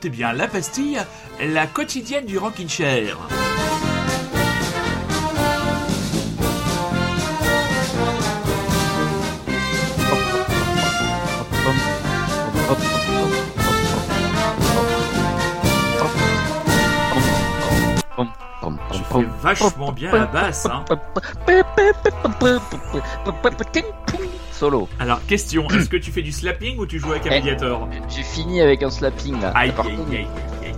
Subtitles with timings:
[0.00, 0.98] écoutez bien La Pastille,
[1.40, 3.18] la quotidienne du Rockin' Chair.
[18.92, 20.84] Tu fais vachement bien la basse, hein.
[24.60, 24.90] Solo.
[24.98, 27.34] Alors, question, est-ce que tu fais du slapping ou tu joues avec un Eh.
[27.36, 29.52] médiator J'ai fini avec un slapping là.
[29.54, 30.26] Aïe, Par aïe, contre, aïe, aïe,
[30.62, 30.74] aïe, aïe,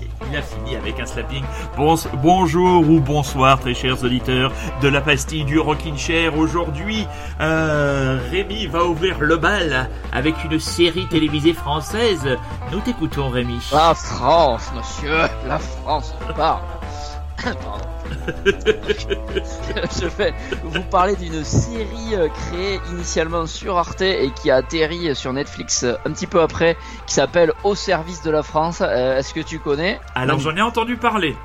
[0.00, 0.08] aïe.
[0.30, 1.42] Il a fini avec un slapping.
[1.76, 6.38] Bon, bonjour ou bonsoir, très chers auditeurs de la pastille du Rockin' Chair.
[6.38, 7.04] Aujourd'hui,
[7.40, 12.28] euh, Rémi va ouvrir le bal avec une série télévisée française.
[12.70, 13.58] Nous t'écoutons, Rémi.
[13.72, 15.18] La France, monsieur,
[15.48, 16.60] la France, parle.
[17.42, 17.86] Pardon.
[20.00, 25.14] Je vais vous parler d'une série euh, créée initialement sur Arte et qui a atterri
[25.14, 28.82] sur Netflix euh, un petit peu après, qui s'appelle Au service de la France.
[28.82, 30.00] Euh, Est-ce que tu connais?
[30.14, 31.36] Alors, j'en ai entendu parler,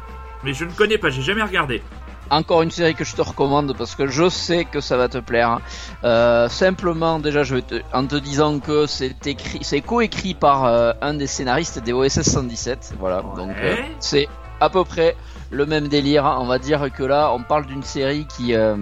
[0.44, 1.82] mais je ne connais pas, j'ai jamais regardé.
[2.30, 5.18] Encore une série que je te recommande parce que je sais que ça va te
[5.18, 5.50] plaire.
[5.50, 5.62] hein.
[6.06, 10.64] Euh, simplement, déjà, je vais te- en te disant que c'est écrit, c'est coécrit par
[10.64, 12.94] euh, un des scénaristes des OSS 117.
[13.00, 13.36] Voilà, Ouais.
[13.36, 13.56] donc
[14.00, 14.30] c'est
[14.62, 15.18] à peu près
[15.52, 16.26] le même délire.
[16.40, 18.76] On va dire que là, on parle d'une série qui, euh,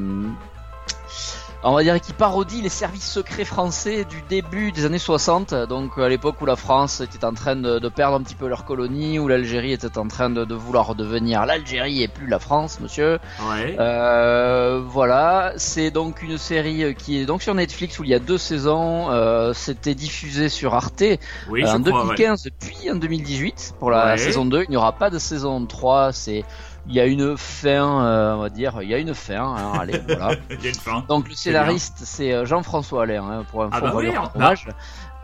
[1.63, 5.53] on va dire, qui parodie les services secrets français du début des années 60.
[5.53, 8.47] Donc à l'époque où la France était en train de, de perdre un petit peu
[8.47, 12.39] leur colonie, où l'Algérie était en train de, de vouloir redevenir l'Algérie et plus la
[12.39, 13.19] France, monsieur.
[13.49, 13.75] Ouais.
[13.79, 18.19] Euh, voilà, c'est donc une série qui est donc sur Netflix où il y a
[18.19, 19.11] deux saisons.
[19.11, 21.03] Euh, C'était diffusé sur Arte
[21.49, 22.15] oui, euh, en crois, ouais.
[22.15, 24.17] 2015 puis en 2018 pour la Ouais.
[24.17, 24.63] saison 2.
[24.63, 26.13] Il n'y aura pas de saison 3.
[26.13, 26.43] C'est
[26.89, 29.35] il y a une fin, euh, on va dire, il y a une fin.
[29.55, 30.35] hein, allez, voilà.
[30.49, 31.03] Il y a une fin.
[31.07, 34.67] Donc le scénariste c'est euh, Jean-François Allaire hein, pour info, Ah bah oui, hommage.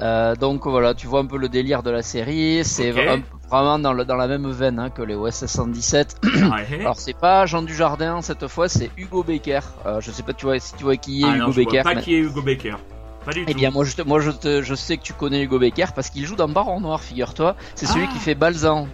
[0.02, 2.64] Euh, donc voilà, tu vois un peu le délire de la série.
[2.66, 6.18] C'est un- vraiment dans, le- dans la même veine hein, que les OSS 117.
[6.24, 6.42] Ouais.
[6.82, 9.60] Alors c'est pas Jean Dujardin cette fois, c'est Hugo Becker.
[9.86, 11.62] Euh, je sais pas tu vois, si tu vois qui est Ah Hugo non, je
[11.62, 11.84] vois Becker.
[11.84, 12.76] pas mais- qui est Hugo Becker.
[13.26, 13.58] Pas du Eh tout.
[13.58, 16.10] bien moi je, te- moi je, te- je sais que tu connais Hugo Becker parce
[16.12, 17.56] qu'il joue dans Baron Noir, figure-toi.
[17.74, 18.14] C'est celui Ah.
[18.14, 18.88] qui fait Balzan.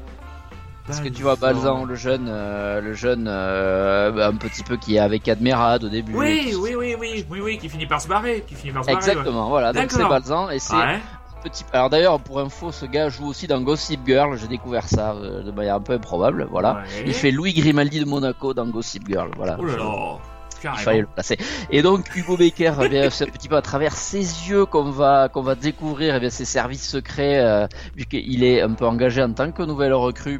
[0.88, 4.96] Parce que tu vois Balzan, le jeune, euh, le jeune, euh, un petit peu qui
[4.96, 6.14] est avec Admirad au début.
[6.16, 8.88] Oui, oui, oui, oui, oui, oui, qui finit par se barrer, qui finit par se
[8.88, 8.98] barrer.
[8.98, 9.74] Exactement, voilà.
[9.74, 11.00] Donc c'est Balzan et c'est Ouais.
[11.44, 11.64] petit.
[11.72, 14.38] Alors d'ailleurs pour info, ce gars joue aussi dans Gossip Girl.
[14.38, 16.48] J'ai découvert ça euh, de manière un peu improbable.
[16.52, 16.74] Voilà.
[16.76, 17.04] Ouais.
[17.06, 19.30] Il fait Louis Grimaldi de Monaco dans Gossip Girl.
[19.38, 19.58] Voilà.
[19.60, 20.18] Oh là là.
[20.64, 21.38] Il fallait le placer.
[21.72, 24.92] Et donc Hugo Becker, eh bien, c'est un petit peu à travers ses yeux qu'on
[24.92, 27.66] va qu'on va découvrir eh bien, ses services secrets, euh,
[27.96, 30.40] vu qu'il est un peu engagé en tant que nouvelle recrue.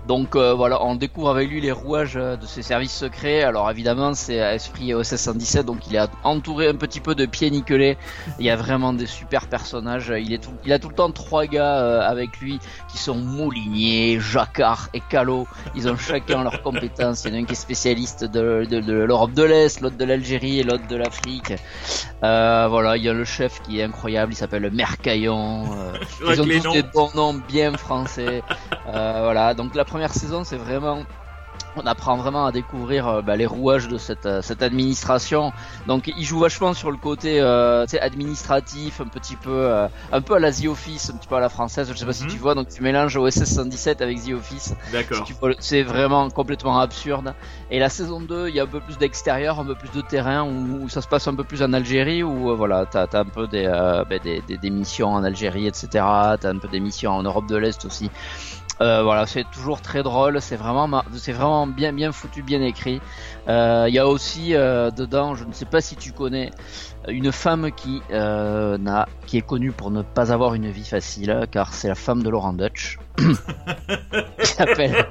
[0.07, 3.43] Donc euh, voilà, on découvre avec lui les rouages euh, de ses services secrets.
[3.43, 7.25] Alors évidemment, c'est à esprit OSS 117, donc il est entouré un petit peu de
[7.25, 7.97] pieds nickelés.
[8.39, 10.11] Il y a vraiment des super personnages.
[10.17, 12.59] Il est tout, il a tout le temps trois gars euh, avec lui
[12.89, 15.47] qui sont Moulinier, Jacquard et Callot.
[15.75, 17.25] Ils ont chacun leurs compétences.
[17.25, 19.97] Il y en a un qui est spécialiste de, de, de l'Europe de l'Est, l'autre
[19.97, 21.53] de l'Algérie et l'autre de l'Afrique.
[22.23, 24.33] Euh, voilà, il y a le chef qui est incroyable.
[24.33, 25.63] Il s'appelle Mercaillon.
[25.73, 25.93] Euh,
[26.33, 28.43] ils ont tous des bons noms bien français.
[28.87, 31.03] Euh, voilà, donc la première saison, c'est vraiment
[31.75, 35.53] on apprend vraiment à découvrir euh, bah, les rouages de cette, euh, cette administration.
[35.87, 39.69] Donc il joue vachement sur le côté euh, administratif, un petit peu
[40.11, 42.13] un peu à la The Office, un petit peu à la française, je sais pas
[42.13, 42.29] si Mhm.
[42.29, 44.73] tu vois, donc tu mélanges OSS 117 avec The Office.
[44.91, 45.27] D'accord.
[45.59, 47.33] C'est vraiment complètement absurde.
[47.69, 50.01] Et la saison 2, il y a un peu plus d'extérieur, un peu plus de
[50.01, 53.19] terrain, où, où ça se passe un peu plus en Algérie, où voilà, t'as as
[53.19, 53.65] un peu des,
[54.09, 55.87] ben, des, des, des missions en Algérie, etc.
[56.39, 58.09] T'as un peu des missions en Europe de l'Est aussi.
[58.81, 62.99] Euh, voilà, c'est toujours très drôle, c'est vraiment, c'est vraiment bien, bien foutu, bien écrit.
[63.47, 66.49] Euh, Il y a aussi euh, dedans, je ne sais pas si tu connais,
[67.07, 71.45] une femme qui euh, n'a, qui est connue pour ne pas avoir une vie facile,
[71.51, 72.97] car c'est la femme de Laurent Dutch.
[74.41, 75.05] qui s'appelle,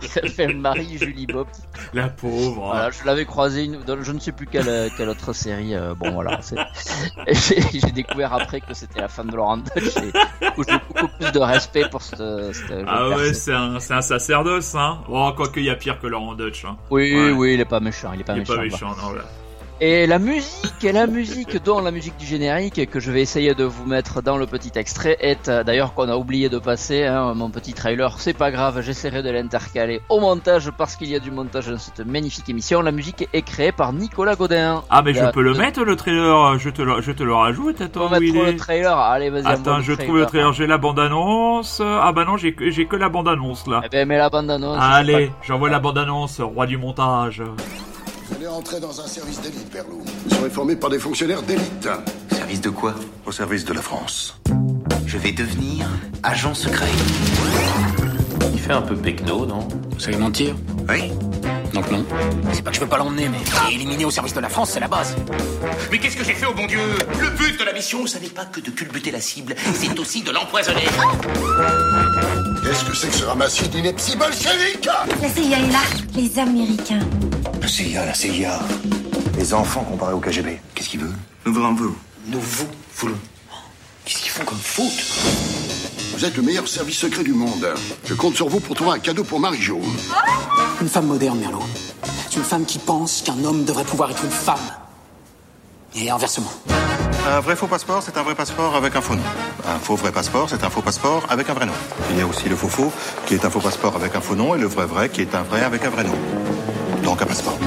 [0.00, 1.46] qui s'appelle Marie-Julie Bob.
[1.92, 2.66] La pauvre.
[2.66, 5.74] Voilà, je l'avais croisée une, dans je ne sais plus quelle, quelle autre série.
[5.74, 6.40] euh, bon, voilà.
[7.28, 9.94] J'ai découvert après que c'était la femme de Laurent Dutch.
[9.94, 10.12] J'ai
[10.88, 15.00] beaucoup plus de respect pour cette, jeune Ah ouais, c'est un, c'est un sacerdoce, hein.
[15.08, 16.76] Oh, quoique il y a pire que Laurent Dutch, hein.
[16.90, 17.30] Oui, Ouais.
[17.32, 18.10] oui, il est pas méchant.
[18.14, 18.54] Il est pas Il est méchant.
[18.56, 19.22] pas méchant, non, là.
[19.82, 23.54] Et la musique, et la musique, dont la musique du générique, que je vais essayer
[23.54, 27.06] de vous mettre dans le petit extrait, est euh, d'ailleurs qu'on a oublié de passer,
[27.06, 31.16] hein, mon petit trailer, c'est pas grave, j'essaierai de l'intercaler au montage parce qu'il y
[31.16, 32.82] a du montage dans cette magnifique émission.
[32.82, 34.82] La musique est créée par Nicolas Godin.
[34.90, 37.22] Ah, mais je Euh, peux le euh, mettre, le trailer, je te le, je te
[37.22, 39.46] le rajoute, attends, où il est le trailer, allez vas-y.
[39.46, 41.80] Attends, je trouve le trailer, j'ai la bande-annonce.
[41.82, 43.80] Ah bah non, j'ai que, j'ai que la bande-annonce, là.
[43.86, 44.76] Eh ben mets la bande annonce.
[44.78, 47.42] Allez, j'envoie la bande-annonce, roi du montage.
[48.30, 50.02] Vous allez entrer dans un service d'élite, Perlou.
[50.24, 51.88] Vous serez formé par des fonctionnaires d'élite.
[52.30, 52.94] Service de quoi?
[53.26, 54.40] Au service de la France.
[55.06, 55.86] Je vais devenir
[56.22, 56.88] agent secret.
[58.52, 59.66] Il fait un peu pecno, non?
[59.90, 60.54] Vous savez mentir?
[60.88, 61.10] Oui
[61.74, 62.04] Donc non.
[62.52, 63.38] C'est pas que je veux pas l'emmener, mais
[63.74, 65.16] éliminer au service de la France, c'est la base.
[65.90, 66.78] Mais qu'est-ce que j'ai fait au bon Dieu?
[67.20, 70.22] Le but de la mission, ce n'est pas que de culbuter la cible, c'est aussi
[70.22, 70.86] de l'empoisonner.
[72.62, 74.88] Qu'est-ce que c'est que ce ramassis d'inepties bolcheviques?
[75.20, 75.80] La CIA est là,
[76.14, 77.00] les Américains.
[77.60, 78.58] La CIA, la CIA.
[79.36, 80.60] Les enfants comparés au KGB.
[80.74, 81.12] Qu'est-ce qu'il veut
[81.44, 81.94] Nous vous voulons.
[82.26, 82.66] Nous vous
[82.96, 83.18] voulons.
[84.04, 84.90] Qu'est-ce qu'ils font comme faute
[86.14, 87.66] Vous êtes le meilleur service secret du monde.
[88.06, 89.78] Je compte sur vous pour trouver un cadeau pour Marie-Jo.
[90.80, 91.62] Une femme moderne, Merlot.
[92.28, 94.58] C'est une femme qui pense qu'un homme devrait pouvoir être une femme.
[95.94, 96.52] Et inversement.
[97.28, 99.22] Un vrai faux passeport, c'est un vrai passeport avec un faux nom.
[99.68, 101.74] Un faux vrai passeport, c'est un faux passeport avec un vrai nom.
[102.10, 102.90] Il y a aussi le faux faux,
[103.26, 105.34] qui est un faux passeport avec un faux nom, et le vrai vrai, qui est
[105.34, 106.16] un vrai avec un vrai nom.
[107.10, 107.58] Donc un passeport.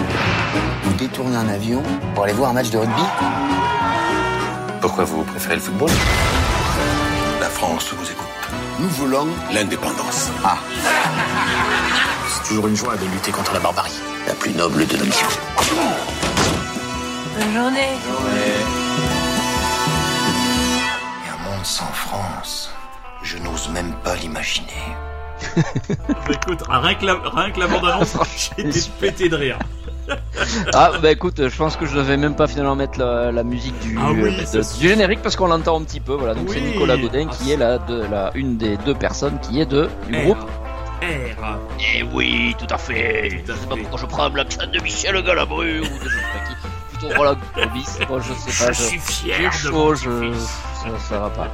[0.83, 1.83] Vous détournez un avion
[2.15, 3.01] pour aller voir un match de rugby?
[4.79, 5.89] Pourquoi vous préférez le football?
[7.41, 8.25] La France vous écoute.
[8.79, 10.29] Nous voulons L'indépendance.
[10.45, 10.59] Ah,
[12.29, 13.99] C'est toujours une joie de lutter contre la barbarie.
[14.27, 15.27] la plus noble de nos missions.
[17.37, 17.97] Bonne journée.
[21.25, 22.71] Et un monde sans France.
[23.23, 24.95] Je n'ose même pas l'imaginer.
[25.99, 28.15] Bah, écoute, rien que la, rien que la bande-annonce,
[28.57, 29.59] j'étais pété de rire.
[30.73, 33.77] Ah bah écoute, je pense que je devais même pas finalement mettre la, la musique
[33.79, 36.13] du, Ah oui, euh, de- du générique parce qu'on l'entend un petit peu.
[36.15, 36.59] Voilà, donc c'est.
[36.59, 39.89] Nicolas Godin qui Ah, est la, de, la une des deux personnes qui est de
[40.07, 40.21] du R.
[40.23, 40.39] groupe.
[41.01, 41.57] R.
[41.95, 43.43] Eh oui, tout à fait.
[43.45, 43.81] Tout à je sais pas fait.
[43.81, 46.97] pourquoi je prends l'accent de Michel Galabru ou de je sais pas qui.
[46.97, 47.13] Plutôt
[47.53, 47.85] Courbis.
[48.09, 48.71] Moi je sais pas.
[48.73, 51.47] Je suis fier de chaud, mon je, ça, ça va pas.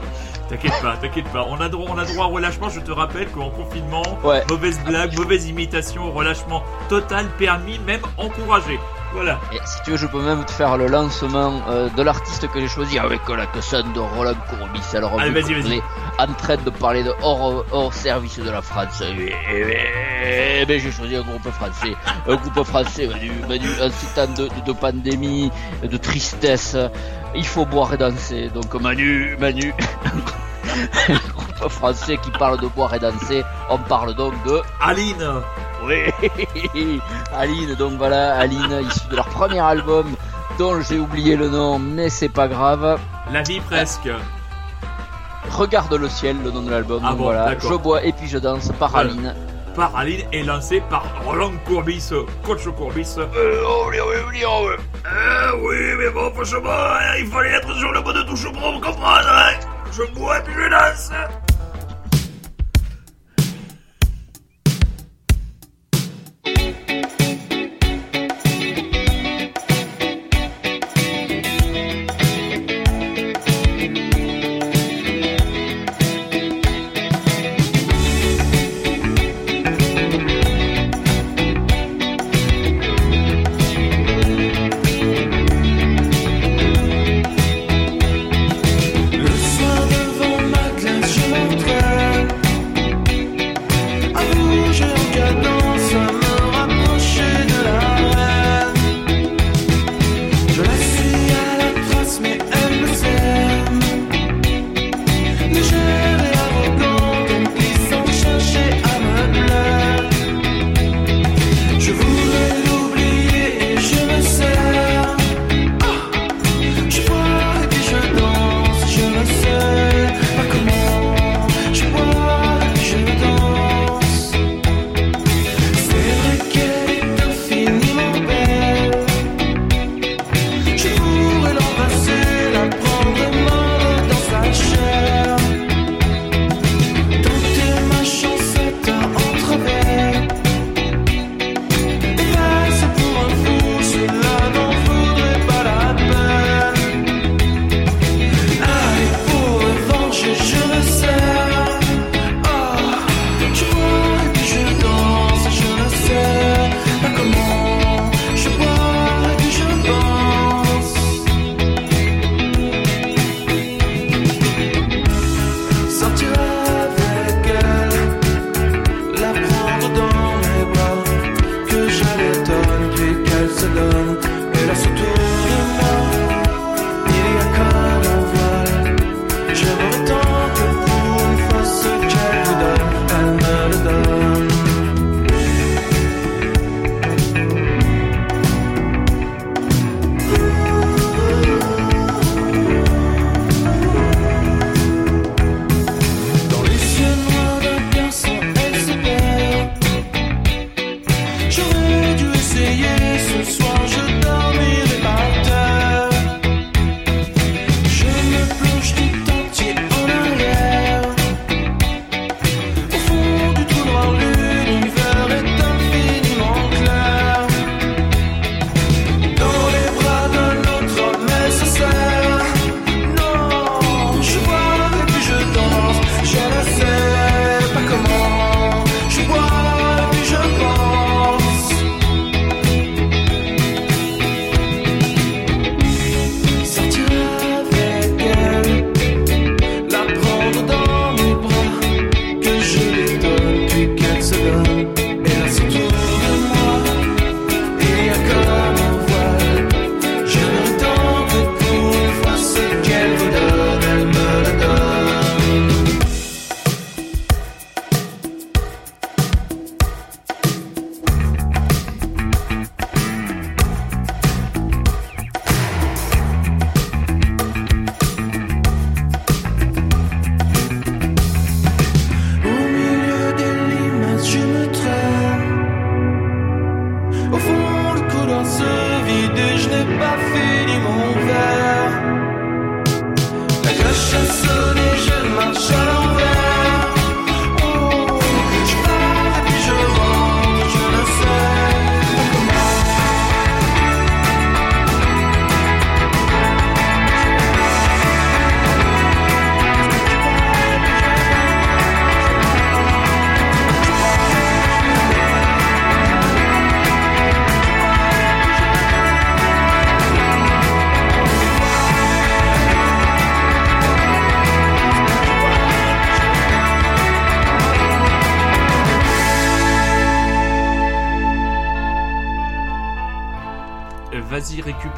[0.49, 1.45] T'inquiète pas, t'inquiète pas.
[1.47, 2.69] On a droit, on a droit au relâchement.
[2.69, 4.43] Je te rappelle qu'en confinement, Ouais.
[4.49, 8.79] mauvaise blague, mauvaise imitation, relâchement total permis, même encouragé.
[9.13, 9.39] Voilà.
[9.51, 12.59] Et si tu veux, je peux même te faire le lancement euh, de l'artiste que
[12.59, 14.95] j'ai choisi avec la scène de Roland Courbis.
[14.95, 15.81] Alors, Allez, vas-y, vas-y.
[16.19, 19.01] en train de parler de hors, hors service de la France.
[19.01, 21.95] Eh, eh, eh, ben, j'ai choisi un groupe français.
[22.27, 25.51] Un groupe français, Manu, Manu, en ces temps de, de, de pandémie,
[25.83, 26.77] de tristesse.
[27.35, 28.49] Il faut boire et danser.
[28.53, 29.73] Donc, Manu, Manu.
[31.09, 33.43] un groupe français qui parle de boire et danser.
[33.69, 35.41] On parle donc de Aline.
[35.89, 36.99] Oui,
[37.37, 40.15] Aline, donc voilà, Aline, issu de leur premier album,
[40.57, 42.99] dont j'ai oublié le nom, mais c'est pas grave.
[43.33, 44.09] La vie presque.
[45.51, 47.01] Regarde le ciel, le nom de l'album.
[47.05, 49.09] Ah bon, voilà, je bois et puis je danse par Voilà.
[49.11, 49.35] Aline.
[49.75, 52.09] Par Aline et lancé par Roland Courbis,
[52.43, 53.15] coach Courbis.
[53.17, 54.83] Euh, oh, oui, oui, oui, oui.
[55.05, 56.69] Euh, oui, mais bon, franchement,
[57.19, 59.27] il fallait être sur le mot de touche pour me comprendre.
[59.27, 59.53] hein.
[59.91, 61.11] Je bois et puis je danse.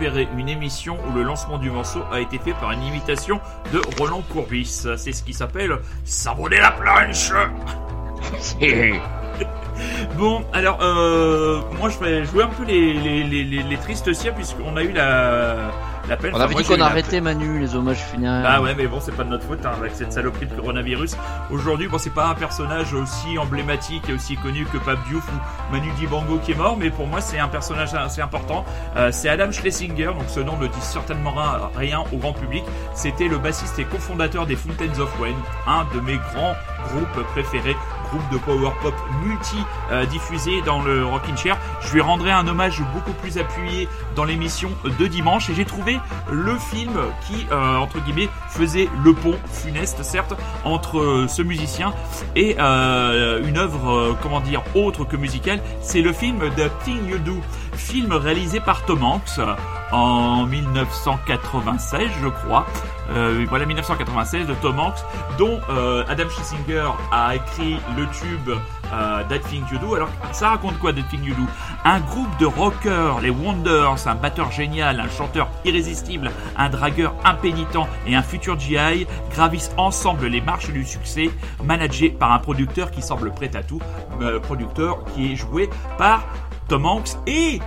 [0.08, 3.40] Récupérer une émission où le lancement du morceau a été fait par une imitation
[3.72, 4.88] de Roland Courbis.
[4.98, 7.32] C'est ce qui s'appelle savonner la planche.
[10.16, 14.14] Bon, alors, euh, moi je vais jouer un peu les, les, les, les, les tristes
[14.14, 15.72] cires puisqu'on a eu la,
[16.34, 18.44] On avait dit qu'on arrêtait Manu les hommages funéraires.
[18.44, 21.16] Bah ouais, mais bon, c'est pas de notre faute hein, avec cette saloperie de coronavirus.
[21.52, 25.72] Aujourd'hui, bon, c'est pas un personnage aussi emblématique et aussi connu que Pape Diouf ou
[25.74, 28.66] Manu Dibango qui est mort, mais pour moi, c'est un personnage assez important.
[28.98, 32.64] Euh, c'est Adam Schlesinger, donc ce nom ne dit certainement rien- rien au grand public.
[32.94, 35.36] C'était le bassiste et cofondateur des Fountains of Wayne,
[35.68, 36.56] un de mes grands
[36.90, 37.76] groupes préférés
[38.32, 39.58] de power pop multi
[39.92, 41.58] euh, diffusé dans le Rockin' Chair.
[41.82, 46.00] Je lui rendrai un hommage beaucoup plus appuyé dans l'émission de dimanche et j'ai trouvé
[46.32, 46.94] le film
[47.28, 51.94] qui, euh, entre guillemets, faisait le pont funeste, certes, entre euh, ce musicien
[52.36, 55.62] et une œuvre, comment dire, autre que musicale.
[55.82, 57.38] C'est le film The Thing You Do,
[57.82, 59.40] film réalisé par Tom Hanks
[59.92, 62.66] en 1996, je crois.
[63.10, 65.04] Euh, voilà 1996 de Tom Hanks,
[65.38, 68.50] dont euh, Adam Schlesinger a écrit le tube
[68.94, 69.96] euh, That Thing You Do.
[69.96, 71.44] Alors ça raconte quoi That Thing You Do?
[71.84, 77.88] Un groupe de rockers, les Wonders, un batteur génial, un chanteur irrésistible, un dragueur impénitent
[78.08, 81.32] et un futur GI gravissent ensemble les marches du succès,
[81.64, 83.82] managés par un producteur qui semble prêt à tout,
[84.22, 86.24] euh, producteur qui est joué par
[86.72, 87.60] Tom Hanks et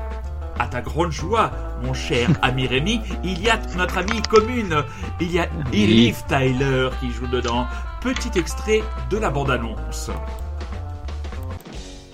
[0.59, 1.51] à ta grande joie,
[1.83, 4.83] mon cher ami Rémi, il y a notre amie commune,
[5.21, 7.67] il y a Liv Tyler qui joue dedans.
[8.01, 10.11] Petit extrait de la bande-annonce.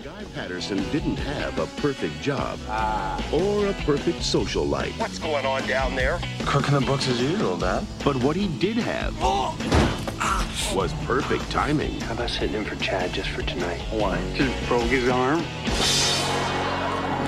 [0.02, 2.58] Guy Patterson didn't have a perfect job
[3.32, 4.96] or a perfect social life.
[4.98, 6.18] What's going on down there?
[6.46, 7.84] Cooking the books as usual, Dad.
[8.04, 9.14] But what he did have
[10.74, 12.00] was perfect timing.
[12.02, 13.80] How about sitting in for Chad just for tonight?
[13.90, 14.20] Why?
[14.34, 15.42] Just broke his arm.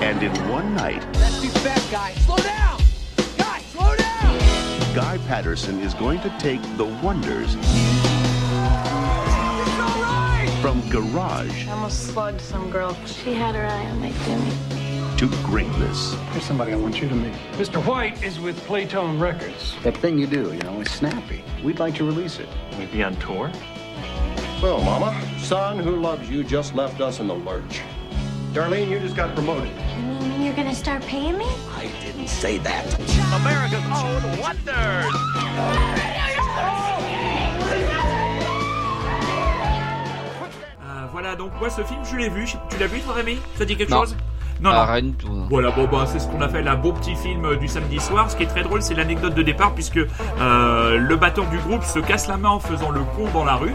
[0.03, 2.11] And in one night, That's too fast, guy.
[2.25, 2.77] Slow down!
[3.37, 4.37] Guy, slow down!
[4.93, 7.53] Guy Patterson is going to take the wonders
[10.61, 12.97] from garage I almost slugged some girl.
[13.05, 14.51] She had her eye on my Jimmy.
[15.19, 16.17] to greatness.
[16.31, 17.33] There's somebody I want you to meet.
[17.53, 17.81] Mr.
[17.85, 19.73] White is with Playtone Records.
[19.83, 21.45] That thing you do, you know, is snappy.
[21.63, 22.49] We'd like to release it.
[22.77, 23.49] We'd be on tour?
[24.61, 27.81] Well, Mama, son who loves you just left us in the lurch.
[28.53, 29.69] Darlene, you just got promoted.
[29.97, 31.45] You mean you're gonna start paying me?
[31.75, 32.85] I didn't say that.
[33.33, 36.13] America's Own Wonders.
[40.83, 42.45] Euh, voilà, donc moi ce film je l'ai vu.
[42.69, 43.39] Tu l'as vu toi Rémi?
[43.57, 44.01] Ça dit quelque Non.
[44.01, 44.15] chose?
[44.61, 44.85] Non, non.
[44.85, 45.27] rien du tout.
[45.29, 45.47] non.
[45.49, 48.29] Voilà, bon bah c'est ce qu'on appelle un beau petit film euh, du samedi soir.
[48.29, 51.83] Ce qui est très drôle, c'est l'anecdote de départ puisque euh, le batteur du groupe
[51.83, 53.73] se casse la main en faisant le con dans la rue.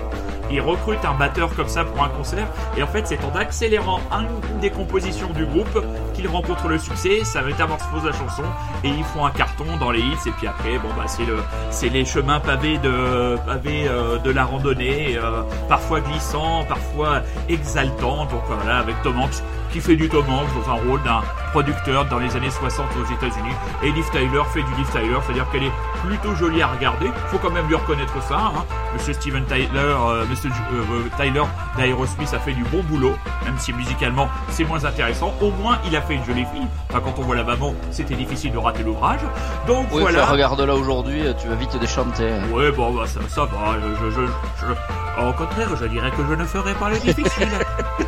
[0.51, 4.01] Il recrute un batteur comme ça pour un concert et en fait c'est en accélérant
[4.13, 7.25] une des compositions du groupe qu'il rencontre le succès.
[7.25, 8.45] Ça métamorphose la chanson
[8.85, 11.37] et ils font un carton dans les hits et puis après bon bah c'est le
[11.71, 18.27] c'est les chemins pavés de pavés euh, de la randonnée, euh, parfois glissants, parfois exaltants.
[18.27, 21.21] Donc voilà avec Tom Hanks qui fait du Tom Hanks dans un rôle d'un
[21.53, 23.55] producteur dans les années 60 aux États-Unis.
[23.83, 25.73] Et Liv Tyler fait du Liv Tyler, c'est-à-dire qu'elle est
[26.07, 27.11] plutôt jolie à regarder.
[27.29, 28.37] Faut quand même lui reconnaître ça.
[28.55, 28.65] Hein.
[28.95, 31.43] Monsieur Steven Tyler, euh, Monsieur Ju- euh, Tyler
[31.77, 35.35] d'Aerosmith a fait du bon boulot, même si musicalement c'est moins intéressant.
[35.41, 36.67] Au moins il a fait une jolie fille.
[36.91, 39.21] Enfin, quand on voit la maman, c'était difficile de rater l'ouvrage.
[39.67, 40.27] Donc Oui, voilà.
[40.27, 42.31] regarde là aujourd'hui, tu vas vite déchanter.
[42.53, 43.77] Ouais, bon, bah, ça, ça va.
[43.83, 47.49] Je, je, je- je- Au contraire, je dirais que je ne ferai pas le difficile.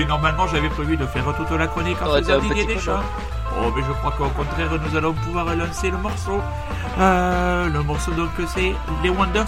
[0.00, 3.02] oui, normalement, j'avais prévu de faire toute la chronique en faisant des chats.
[3.58, 6.40] Oh, mais je crois qu'au contraire, nous allons pouvoir lancer le morceau.
[6.98, 9.44] Euh, le morceau, donc, c'est les Wonders,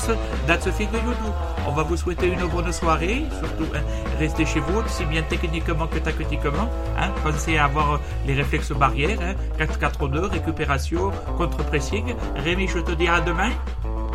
[0.47, 1.33] That's a Thing You Do.
[1.67, 3.25] On va vous souhaiter une bonne soirée.
[3.39, 3.81] Surtout, hein,
[4.19, 6.69] restez chez vous, aussi bien techniquement que tactiquement.
[6.99, 7.09] Hein.
[7.25, 9.21] Pensez à avoir les réflexes barrières.
[9.23, 9.35] Hein.
[9.59, 12.15] 4-4-2, récupération, contre-pressing.
[12.45, 13.53] Rémi, je te dis à demain.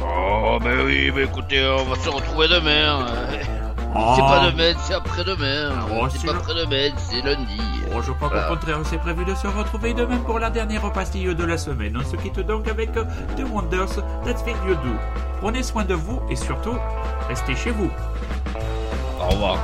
[0.04, 3.08] Oh, ben oui, ben écoutez, on va se retrouver demain.
[3.96, 4.14] hein.
[4.16, 5.72] C'est pas demain, c'est après-demain.
[5.92, 7.60] Oh, c'est pas le- après-demain, c'est lundi.
[7.96, 8.48] Oh, je crois Voilà.
[8.48, 11.98] qu'au contraire, c'est prévu de se retrouver demain pour la dernière pastille de la semaine.
[12.00, 14.96] On se quitte donc avec The Wonders That Feel You Do.
[15.42, 16.76] Prenez soin de vous et surtout,
[17.30, 17.90] restez chez vous.
[19.20, 19.58] Au revoir.